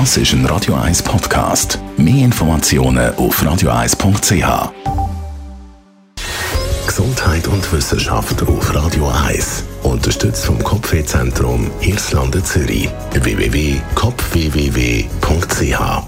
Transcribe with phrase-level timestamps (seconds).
[0.00, 1.78] Das ist ein Radio 1 Podcast.
[1.96, 4.72] Mehr Informationen auf radio1.ch.
[6.84, 9.62] Gesundheit und Wissenschaft auf Radio 1.
[9.84, 12.88] Unterstützt vom Kopfwehzentrum Irlande Zürich.
[13.12, 16.02] www.kopfwww.ch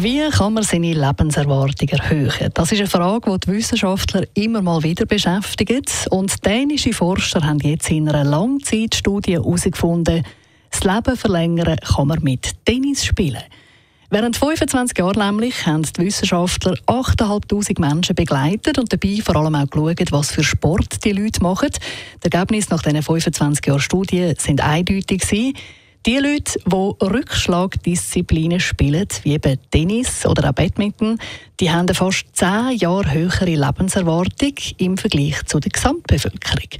[0.00, 2.50] wie kann man seine Lebenserwartung erhöhen?
[2.54, 6.06] Das ist eine Frage, die die Wissenschaftler immer mal wieder beschäftigt.
[6.10, 10.24] Und dänische Forscher haben jetzt in einer Langzeitstudie herausgefunden,
[10.70, 13.42] das Leben verlängern kann man mit Tennis spielen.
[14.10, 19.68] Während 25 Jahren nämlich haben die Wissenschaftler 8'500 Menschen begleitet und dabei vor allem auch
[19.68, 21.68] geschaut, was für Sport die Leute machen.
[22.24, 25.20] Die Ergebnisse nach diesen 25 Jahren Studie sind eindeutig.
[25.20, 25.52] Gewesen.
[26.08, 31.18] Die Leute, die Rückschlagdisziplinen spielen, wie eben Tennis oder auch Badminton,
[31.60, 36.70] die haben fast zehn Jahre höhere Lebenserwartung im Vergleich zu der Gesamtbevölkerung.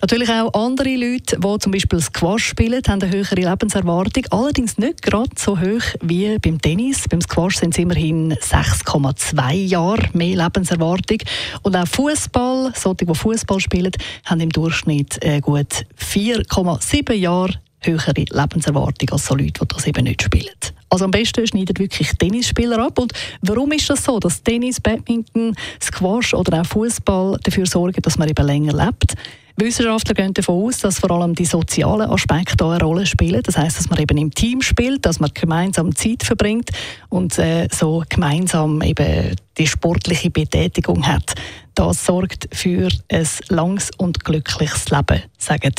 [0.00, 5.02] Natürlich auch andere Leute, die zum Beispiel Squash spielen, haben eine höhere Lebenserwartung, allerdings nicht
[5.02, 7.08] gerade so hoch wie beim Tennis.
[7.10, 11.18] Beim Squash sind es immerhin 6,2 Jahre mehr Lebenserwartung.
[11.62, 13.90] Und auch Fußball, solche, die Fußball spielen,
[14.26, 20.04] haben im Durchschnitt äh, gut 4,7 Jahre höhere Lebenserwartung als so Leute, die das eben
[20.04, 20.54] nicht spielen.
[20.88, 22.98] Also am besten schneiden wirklich Tennisspieler ab.
[22.98, 28.18] Und warum ist das so, dass Tennis, Badminton, Squash oder auch Fußball dafür sorgen, dass
[28.18, 29.14] man eben länger lebt?
[29.58, 33.42] Wissenschaftler gehen davon aus, dass vor allem die sozialen Aspekte eine Rolle spielen.
[33.42, 36.70] Das heißt, dass man eben im Team spielt, dass man gemeinsam Zeit verbringt
[37.08, 41.34] und äh, so gemeinsam eben die sportliche Betätigung hat.
[41.74, 45.72] Das sorgt für ein langes und glückliches Leben, sagen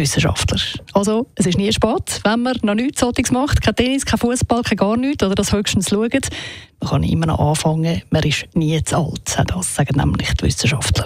[0.00, 0.58] Wissenschaftler.
[0.94, 3.60] Also, es ist nie spät, wenn man noch nichts solches macht.
[3.62, 6.12] Kein Tennis, kein Fußball, kein gar nichts, oder das höchstens schaut.
[6.80, 9.38] Man kann immer noch anfangen, man ist nie zu alt.
[9.46, 11.04] Das sagen nämlich die Wissenschaftler.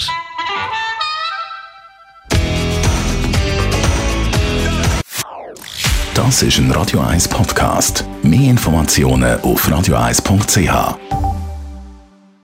[6.14, 8.04] Das ist ein Radio 1 Podcast.
[8.22, 11.33] Mehr Informationen auf radio1.ch.